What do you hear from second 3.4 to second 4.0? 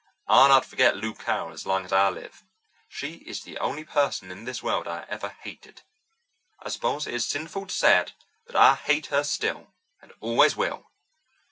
the only